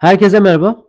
Herkese 0.00 0.40
merhaba. 0.40 0.84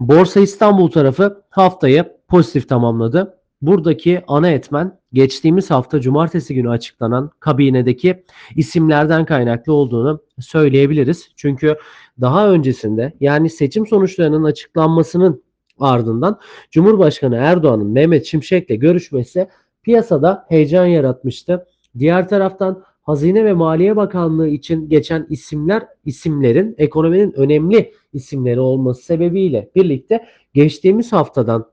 Borsa 0.00 0.40
İstanbul 0.40 0.90
tarafı 0.90 1.42
haftayı 1.50 2.04
pozitif 2.28 2.68
tamamladı. 2.68 3.38
Buradaki 3.62 4.22
ana 4.28 4.50
etmen 4.50 4.98
geçtiğimiz 5.12 5.70
hafta 5.70 6.00
cumartesi 6.00 6.54
günü 6.54 6.70
açıklanan 6.70 7.30
kabinedeki 7.40 8.24
isimlerden 8.56 9.24
kaynaklı 9.24 9.72
olduğunu 9.72 10.20
söyleyebiliriz. 10.40 11.28
Çünkü 11.36 11.76
daha 12.20 12.50
öncesinde 12.50 13.12
yani 13.20 13.50
seçim 13.50 13.86
sonuçlarının 13.86 14.44
açıklanmasının 14.44 15.42
ardından 15.80 16.40
Cumhurbaşkanı 16.70 17.36
Erdoğan'ın 17.36 17.86
Mehmet 17.86 18.26
Şimşek'le 18.26 18.80
görüşmesi 18.80 19.48
piyasada 19.82 20.46
heyecan 20.48 20.86
yaratmıştı. 20.86 21.66
Diğer 21.98 22.28
taraftan 22.28 22.84
Hazine 23.08 23.44
ve 23.44 23.52
Maliye 23.52 23.96
Bakanlığı 23.96 24.48
için 24.48 24.88
geçen 24.88 25.26
isimler 25.30 25.86
isimlerin 26.04 26.74
ekonominin 26.78 27.32
önemli 27.32 27.92
isimleri 28.18 28.60
olması 28.60 29.02
sebebiyle 29.02 29.70
birlikte 29.74 30.26
geçtiğimiz 30.54 31.12
haftadan 31.12 31.66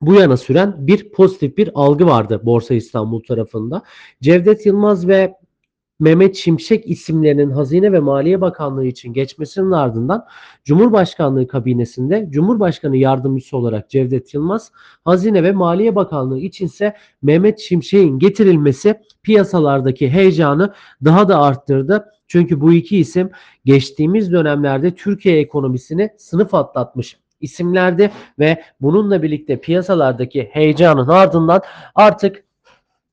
bu 0.00 0.14
yana 0.14 0.36
süren 0.36 0.86
bir 0.86 1.12
pozitif 1.12 1.56
bir 1.56 1.70
algı 1.74 2.06
vardı 2.06 2.40
Borsa 2.44 2.74
İstanbul 2.74 3.20
tarafında. 3.20 3.82
Cevdet 4.22 4.66
Yılmaz 4.66 5.08
ve 5.08 5.34
Mehmet 6.00 6.36
Şimşek 6.36 6.90
isimlerinin 6.90 7.50
Hazine 7.50 7.92
ve 7.92 8.00
Maliye 8.00 8.40
Bakanlığı 8.40 8.86
için 8.86 9.12
geçmesinin 9.12 9.70
ardından 9.70 10.26
Cumhurbaşkanlığı 10.64 11.46
kabinesinde 11.46 12.28
Cumhurbaşkanı 12.30 12.96
yardımcısı 12.96 13.56
olarak 13.56 13.90
Cevdet 13.90 14.34
Yılmaz, 14.34 14.72
Hazine 15.04 15.42
ve 15.42 15.52
Maliye 15.52 15.94
Bakanlığı 15.94 16.38
içinse 16.38 16.96
Mehmet 17.22 17.58
Şimşek'in 17.58 18.18
getirilmesi 18.18 19.00
piyasalardaki 19.22 20.10
heyecanı 20.10 20.74
daha 21.04 21.28
da 21.28 21.38
arttırdı. 21.42 22.04
Çünkü 22.30 22.60
bu 22.60 22.72
iki 22.72 22.98
isim 22.98 23.30
geçtiğimiz 23.64 24.32
dönemlerde 24.32 24.94
Türkiye 24.94 25.38
ekonomisini 25.38 26.10
sınıf 26.18 26.54
atlatmış 26.54 27.16
isimlerdi 27.40 28.10
ve 28.38 28.62
bununla 28.80 29.22
birlikte 29.22 29.60
piyasalardaki 29.60 30.48
heyecanın 30.52 31.08
ardından 31.08 31.62
artık 31.94 32.44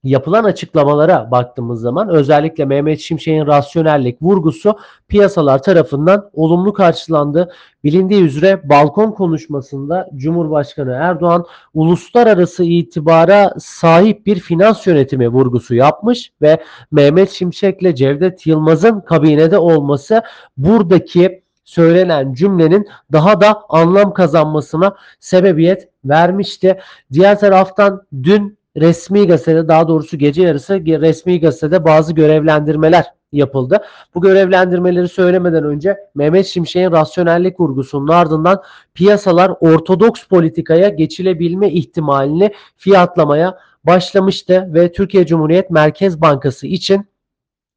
yapılan 0.08 0.44
açıklamalara 0.44 1.32
baktığımız 1.32 1.82
zaman 1.82 2.10
özellikle 2.10 2.66
Mehmet 2.66 3.00
Şimşek'in 3.00 3.48
rasyonellik 3.48 4.22
vurgusu 4.22 4.78
piyasalar 5.08 5.64
tarafından 5.64 6.30
olumlu 6.34 6.74
karşılandı. 6.74 7.52
Bilindiği 7.84 8.24
üzere 8.24 8.70
balkon 8.70 9.12
konuşmasında 9.12 10.10
Cumhurbaşkanı 10.16 10.92
Erdoğan 10.92 11.46
uluslararası 11.74 12.64
itibara 12.64 13.54
sahip 13.60 14.26
bir 14.26 14.40
finans 14.40 14.88
yönetimi 14.88 15.28
vurgusu 15.28 15.76
yapmış 15.76 16.32
ve 16.42 16.64
Mehmet 16.92 17.32
Şimşek'le 17.32 17.96
Cevdet 17.96 18.48
Yılmaz'ın 18.48 19.02
kabinede 19.02 19.58
olması 19.58 20.22
buradaki 20.58 21.44
söylenen 21.68 22.34
cümlenin 22.34 22.88
daha 23.12 23.42
da 23.42 23.62
anlam 23.70 24.14
kazanmasına 24.14 24.96
sebebiyet 25.20 25.90
vermişti. 26.06 26.80
Diğer 27.14 27.40
taraftan 27.40 28.02
dün 28.24 28.57
resmi 28.78 29.28
gazetede 29.28 29.68
daha 29.68 29.88
doğrusu 29.88 30.18
gece 30.18 30.42
yarısı 30.42 30.74
resmi 30.86 31.40
gazetede 31.40 31.86
bazı 31.86 32.14
görevlendirmeler 32.14 33.06
yapıldı. 33.32 33.84
Bu 34.16 34.22
görevlendirmeleri 34.22 35.08
söylemeden 35.08 35.64
önce 35.64 35.98
Mehmet 36.16 36.46
Şimşek'in 36.46 36.92
rasyonellik 36.92 37.60
vurgusunun 37.60 38.08
ardından 38.08 38.62
piyasalar 38.94 39.52
ortodoks 39.60 40.24
politikaya 40.24 40.90
geçilebilme 40.90 41.72
ihtimalini 41.72 42.52
fiyatlamaya 42.78 43.58
başlamıştı 43.84 44.70
ve 44.74 44.92
Türkiye 44.92 45.26
Cumhuriyet 45.26 45.70
Merkez 45.70 46.22
Bankası 46.22 46.68
için 46.68 47.08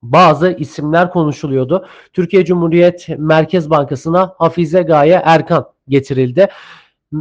bazı 0.03 0.51
isimler 0.59 1.11
konuşuluyordu. 1.11 1.87
Türkiye 2.13 2.45
Cumhuriyet 2.45 3.09
Merkez 3.19 3.71
Bankası'na 3.71 4.35
Hafize 4.39 4.83
Gaye 4.83 5.23
Erkan 5.25 5.67
getirildi 5.89 6.49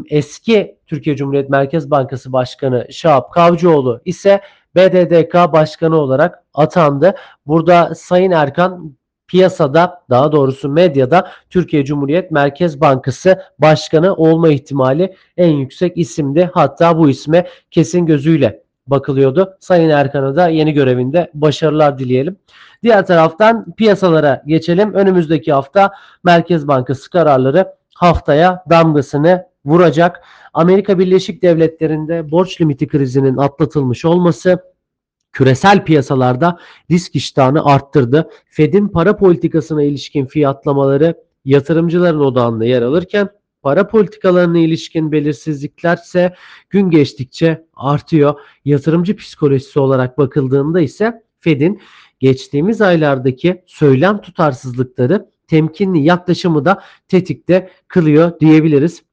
eski 0.10 0.78
Türkiye 0.88 1.16
Cumhuriyet 1.16 1.50
Merkez 1.50 1.92
Bankası 1.92 2.34
Başkanı 2.34 2.88
Şahap 2.92 3.34
Kavcıoğlu 3.34 4.02
ise 4.06 4.42
BDDK 4.76 5.34
Başkanı 5.34 5.96
olarak 5.96 6.44
atandı. 6.54 7.16
Burada 7.46 7.96
Sayın 7.96 8.32
Erkan 8.32 8.96
piyasada 9.28 10.04
daha 10.10 10.32
doğrusu 10.32 10.70
medyada 10.70 11.32
Türkiye 11.50 11.86
Cumhuriyet 11.86 12.32
Merkez 12.32 12.82
Bankası 12.82 13.42
Başkanı 13.60 14.14
olma 14.14 14.50
ihtimali 14.50 15.16
en 15.38 15.50
yüksek 15.50 15.98
isimdi. 15.98 16.50
Hatta 16.54 16.98
bu 16.98 17.10
isme 17.10 17.48
kesin 17.72 18.06
gözüyle 18.06 18.64
bakılıyordu. 18.88 19.58
Sayın 19.60 19.90
Erkan'a 19.90 20.36
da 20.36 20.48
yeni 20.48 20.74
görevinde 20.74 21.32
başarılar 21.34 22.00
dileyelim. 22.00 22.38
Diğer 22.84 23.06
taraftan 23.06 23.74
piyasalara 23.78 24.44
geçelim. 24.46 24.94
Önümüzdeki 24.94 25.54
hafta 25.54 25.92
Merkez 26.24 26.68
Bankası 26.68 27.10
kararları 27.10 27.74
haftaya 27.96 28.64
damgasını 28.70 29.49
vuracak. 29.66 30.24
Amerika 30.54 31.00
Birleşik 31.00 31.42
Devletleri'nde 31.42 32.32
borç 32.32 32.62
limiti 32.62 32.88
krizinin 32.88 33.38
atlatılmış 33.38 34.06
olması 34.06 34.60
küresel 35.32 35.86
piyasalarda 35.86 36.60
risk 36.92 37.16
iştahını 37.16 37.66
arttırdı. 37.66 38.30
Fed'in 38.46 38.88
para 38.88 39.18
politikasına 39.18 39.84
ilişkin 39.84 40.26
fiyatlamaları 40.26 41.16
yatırımcıların 41.46 42.20
odağında 42.20 42.66
yer 42.66 42.82
alırken 42.82 43.30
para 43.62 43.88
politikalarına 43.88 44.58
ilişkin 44.58 45.12
belirsizlikler 45.12 45.98
ise 45.98 46.34
gün 46.70 46.90
geçtikçe 46.90 47.66
artıyor. 47.76 48.40
Yatırımcı 48.66 49.16
psikolojisi 49.16 49.80
olarak 49.80 50.18
bakıldığında 50.18 50.82
ise 50.82 51.24
Fed'in 51.40 51.82
geçtiğimiz 52.20 52.82
aylardaki 52.82 53.64
söylem 53.66 54.22
tutarsızlıkları 54.22 55.30
temkinli 55.48 56.00
yaklaşımı 56.04 56.66
da 56.66 56.84
tetikte 57.08 57.70
kılıyor 57.88 58.40
diyebiliriz 58.40 59.04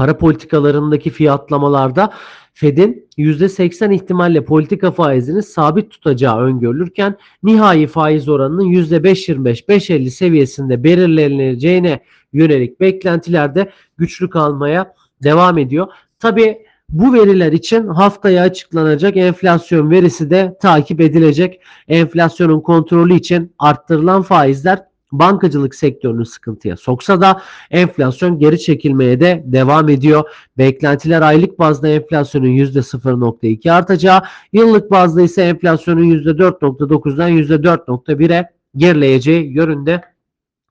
para 0.00 0.18
politikalarındaki 0.18 1.10
fiyatlamalarda 1.10 2.12
Fed'in 2.54 3.08
%80 3.18 3.94
ihtimalle 3.94 4.44
politika 4.44 4.90
faizini 4.90 5.42
sabit 5.42 5.90
tutacağı 5.90 6.40
öngörülürken 6.40 7.16
nihai 7.42 7.86
faiz 7.86 8.28
oranının 8.28 8.64
%5.25-5.50 8.64 10.10
seviyesinde 10.10 10.84
belirleneceğine 10.84 12.00
yönelik 12.32 12.80
beklentilerde 12.80 13.70
güçlü 13.98 14.30
kalmaya 14.30 14.94
devam 15.22 15.58
ediyor. 15.58 15.86
Tabi 16.18 16.58
bu 16.88 17.14
veriler 17.14 17.52
için 17.52 17.86
haftaya 17.86 18.42
açıklanacak 18.42 19.16
enflasyon 19.16 19.90
verisi 19.90 20.30
de 20.30 20.56
takip 20.62 21.00
edilecek. 21.00 21.60
Enflasyonun 21.88 22.60
kontrolü 22.60 23.14
için 23.14 23.54
arttırılan 23.58 24.22
faizler 24.22 24.89
bankacılık 25.12 25.74
sektörünü 25.74 26.26
sıkıntıya 26.26 26.76
soksa 26.76 27.20
da 27.20 27.42
enflasyon 27.70 28.38
geri 28.38 28.60
çekilmeye 28.60 29.20
de 29.20 29.42
devam 29.46 29.88
ediyor. 29.88 30.24
Beklentiler 30.58 31.22
aylık 31.22 31.58
bazda 31.58 31.88
enflasyonun 31.88 32.46
%0.2 32.46 33.72
artacağı, 33.72 34.22
yıllık 34.52 34.90
bazda 34.90 35.22
ise 35.22 35.42
enflasyonun 35.42 36.04
%4.9'dan 36.04 37.30
%4.1'e 37.30 38.50
gerileyeceği 38.76 39.52
yönünde. 39.52 40.02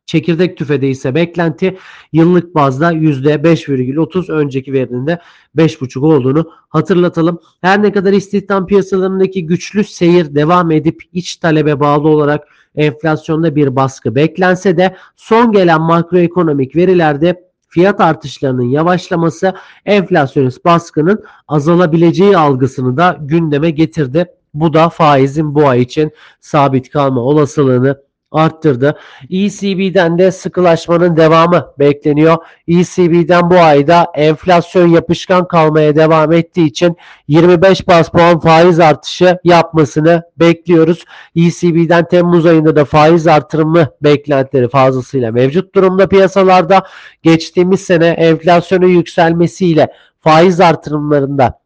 Çekirdek 0.06 0.58
tüfede 0.58 0.90
ise 0.90 1.16
beklenti 1.16 1.78
yıllık 2.14 2.56
bazda 2.56 2.94
%5,30 2.94 4.32
önceki 4.32 4.74
verinin 4.74 5.08
de 5.08 5.20
5,5 5.58 6.00
olduğunu 6.06 6.52
hatırlatalım. 6.70 7.40
Her 7.62 7.84
ne 7.84 7.92
kadar 7.92 8.14
istihdam 8.14 8.68
piyasalarındaki 8.68 9.46
güçlü 9.46 9.84
seyir 9.84 10.36
devam 10.36 10.72
edip 10.72 11.02
iç 11.14 11.36
talebe 11.36 11.80
bağlı 11.80 12.08
olarak 12.08 12.48
enflasyonda 12.76 13.56
bir 13.56 13.76
baskı 13.76 14.16
beklense 14.16 14.78
de 14.78 14.96
son 15.16 15.52
gelen 15.52 15.82
makroekonomik 15.82 16.76
verilerde 16.76 17.50
fiyat 17.70 18.02
artışlarının 18.02 18.64
yavaşlaması 18.64 19.54
enflasyonist 19.86 20.66
baskının 20.66 21.24
azalabileceği 21.48 22.38
algısını 22.38 22.98
da 22.98 23.18
gündeme 23.22 23.70
getirdi. 23.70 24.26
Bu 24.54 24.74
da 24.74 24.90
faizin 24.90 25.56
bu 25.56 25.68
ay 25.68 25.82
için 25.82 26.12
sabit 26.40 26.90
kalma 26.90 27.22
olasılığını 27.22 28.09
arttırdı. 28.32 28.98
ECB'den 29.30 30.18
de 30.18 30.32
sıkılaşmanın 30.32 31.18
devamı 31.18 31.74
bekleniyor. 31.80 32.38
ECB'den 32.68 33.50
bu 33.50 33.56
ayda 33.56 34.08
enflasyon 34.16 34.88
yapışkan 34.88 35.48
kalmaya 35.48 35.96
devam 35.96 36.32
ettiği 36.32 36.66
için 36.66 36.98
25 37.28 37.88
bas 37.88 38.10
puan 38.10 38.40
faiz 38.40 38.80
artışı 38.80 39.38
yapmasını 39.44 40.24
bekliyoruz. 40.38 41.06
ECB'den 41.36 42.08
Temmuz 42.08 42.46
ayında 42.46 42.76
da 42.76 42.86
faiz 42.86 43.28
artırımı 43.28 43.88
beklentileri 44.02 44.70
fazlasıyla 44.70 45.32
mevcut 45.32 45.76
durumda 45.76 46.08
piyasalarda. 46.10 46.84
Geçtiğimiz 47.24 47.82
sene 47.82 48.08
enflasyonun 48.08 48.88
yükselmesiyle 48.88 49.88
faiz 50.20 50.62
artırımlarında 50.62 51.60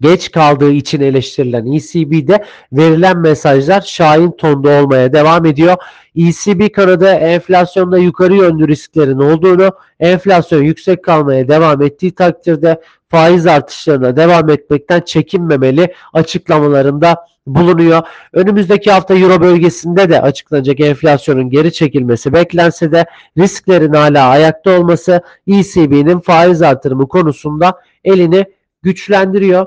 geç 0.00 0.30
kaldığı 0.30 0.70
için 0.70 1.00
eleştirilen 1.00 1.66
ECB'de 1.66 2.44
verilen 2.72 3.18
mesajlar 3.18 3.80
şahin 3.80 4.30
tonda 4.30 4.82
olmaya 4.82 5.12
devam 5.12 5.46
ediyor. 5.46 5.76
ECB 6.16 6.72
kanadı 6.72 7.08
enflasyonda 7.08 7.98
yukarı 7.98 8.34
yönlü 8.34 8.68
risklerin 8.68 9.18
olduğunu, 9.18 9.70
enflasyon 10.00 10.62
yüksek 10.62 11.04
kalmaya 11.04 11.48
devam 11.48 11.82
ettiği 11.82 12.14
takdirde 12.14 12.80
faiz 13.08 13.46
artışlarına 13.46 14.16
devam 14.16 14.50
etmekten 14.50 15.00
çekinmemeli 15.00 15.94
açıklamalarında 16.12 17.16
bulunuyor. 17.46 18.02
Önümüzdeki 18.32 18.90
hafta 18.90 19.14
Euro 19.14 19.40
bölgesinde 19.40 20.10
de 20.10 20.20
açıklanacak 20.20 20.80
enflasyonun 20.80 21.50
geri 21.50 21.72
çekilmesi 21.72 22.32
beklense 22.32 22.92
de 22.92 23.06
risklerin 23.38 23.92
hala 23.92 24.28
ayakta 24.28 24.78
olması 24.78 25.20
ECB'nin 25.46 26.20
faiz 26.20 26.62
artırımı 26.62 27.08
konusunda 27.08 27.80
elini 28.04 28.44
güçlendiriyor. 28.82 29.66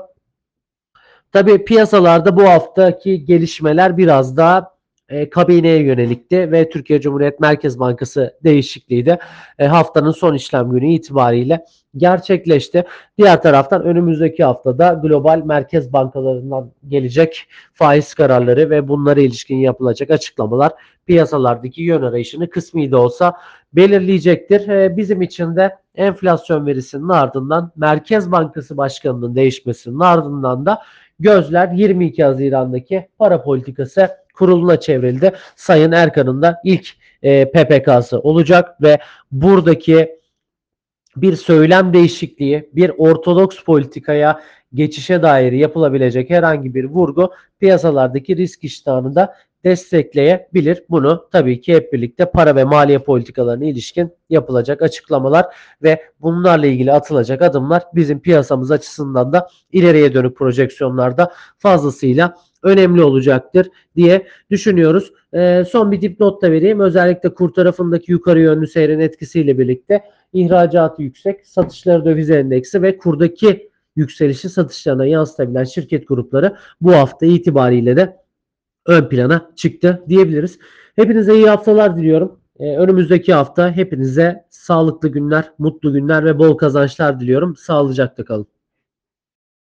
Tabii 1.34 1.64
piyasalarda 1.64 2.36
bu 2.36 2.42
haftaki 2.42 3.24
gelişmeler 3.24 3.96
biraz 3.96 4.36
daha 4.36 4.74
e, 5.08 5.30
kabineye 5.30 5.82
yönelikti 5.82 6.52
ve 6.52 6.70
Türkiye 6.70 7.00
Cumhuriyet 7.00 7.40
Merkez 7.40 7.78
Bankası 7.78 8.38
değişikliği 8.44 9.06
de 9.06 9.18
e, 9.58 9.66
haftanın 9.66 10.10
son 10.10 10.34
işlem 10.34 10.70
günü 10.70 10.86
itibariyle 10.92 11.64
gerçekleşti. 11.96 12.84
Diğer 13.18 13.42
taraftan 13.42 13.82
önümüzdeki 13.82 14.44
haftada 14.44 15.00
global 15.02 15.42
merkez 15.44 15.92
bankalarından 15.92 16.70
gelecek 16.88 17.46
faiz 17.72 18.14
kararları 18.14 18.70
ve 18.70 18.88
bunlara 18.88 19.20
ilişkin 19.20 19.56
yapılacak 19.56 20.10
açıklamalar 20.10 20.72
piyasalardaki 21.06 21.82
yön 21.82 22.02
arayışını 22.02 22.50
kısmi 22.50 22.90
de 22.90 22.96
olsa 22.96 23.34
belirleyecektir. 23.72 24.68
E, 24.68 24.96
bizim 24.96 25.22
için 25.22 25.56
de 25.56 25.76
enflasyon 25.94 26.66
verisinin 26.66 27.08
ardından 27.08 27.72
Merkez 27.76 28.32
Bankası 28.32 28.76
Başkanı'nın 28.76 29.36
değişmesinin 29.36 30.00
ardından 30.00 30.66
da 30.66 30.82
gözler 31.20 31.72
22 31.72 32.24
Haziran'daki 32.24 33.08
para 33.18 33.42
politikası 33.42 34.08
kuruluna 34.34 34.80
çevrildi. 34.80 35.32
Sayın 35.56 35.92
Erkan'ın 35.92 36.42
da 36.42 36.60
ilk 36.64 36.88
e, 37.22 37.50
PPK'sı 37.50 38.20
olacak 38.20 38.82
ve 38.82 38.98
buradaki 39.32 40.18
bir 41.16 41.36
söylem 41.36 41.92
değişikliği, 41.92 42.70
bir 42.72 42.92
ortodoks 42.98 43.64
politikaya 43.64 44.40
geçişe 44.74 45.22
dair 45.22 45.52
yapılabilecek 45.52 46.30
herhangi 46.30 46.74
bir 46.74 46.84
vurgu 46.84 47.30
piyasalardaki 47.60 48.36
risk 48.36 48.64
iştahını 48.64 49.14
da 49.14 49.34
destekleyebilir. 49.64 50.84
Bunu 50.90 51.28
tabii 51.32 51.60
ki 51.60 51.74
hep 51.74 51.92
birlikte 51.92 52.30
para 52.30 52.56
ve 52.56 52.64
maliye 52.64 52.98
politikalarına 52.98 53.64
ilişkin 53.64 54.12
yapılacak 54.30 54.82
açıklamalar 54.82 55.46
ve 55.82 56.02
bunlarla 56.20 56.66
ilgili 56.66 56.92
atılacak 56.92 57.42
adımlar 57.42 57.82
bizim 57.94 58.20
piyasamız 58.20 58.70
açısından 58.70 59.32
da 59.32 59.48
ileriye 59.72 60.14
dönük 60.14 60.36
projeksiyonlarda 60.36 61.32
fazlasıyla 61.58 62.36
önemli 62.64 63.02
olacaktır 63.02 63.68
diye 63.96 64.26
düşünüyoruz. 64.50 65.12
E, 65.32 65.64
son 65.70 65.92
bir 65.92 66.00
dipnot 66.00 66.42
da 66.42 66.52
vereyim. 66.52 66.80
Özellikle 66.80 67.34
kur 67.34 67.52
tarafındaki 67.52 68.12
yukarı 68.12 68.40
yönlü 68.40 68.66
seyrin 68.66 69.00
etkisiyle 69.00 69.58
birlikte 69.58 70.02
ihracatı 70.32 71.02
yüksek, 71.02 71.46
satışları 71.46 72.04
döviz 72.04 72.30
endeksi 72.30 72.82
ve 72.82 72.98
kurdaki 72.98 73.70
yükselişi 73.96 74.48
satışlarına 74.48 75.06
yansıtabilen 75.06 75.64
şirket 75.64 76.08
grupları 76.08 76.56
bu 76.80 76.92
hafta 76.92 77.26
itibariyle 77.26 77.96
de 77.96 78.16
ön 78.86 79.08
plana 79.08 79.50
çıktı 79.56 80.04
diyebiliriz. 80.08 80.58
Hepinize 80.96 81.34
iyi 81.34 81.48
haftalar 81.48 81.96
diliyorum. 81.96 82.40
Ee, 82.58 82.76
önümüzdeki 82.76 83.34
hafta 83.34 83.72
hepinize 83.72 84.44
sağlıklı 84.50 85.08
günler, 85.08 85.52
mutlu 85.58 85.92
günler 85.92 86.24
ve 86.24 86.38
bol 86.38 86.56
kazançlar 86.56 87.20
diliyorum. 87.20 87.56
Sağlıcakla 87.56 88.24
kalın. 88.24 88.53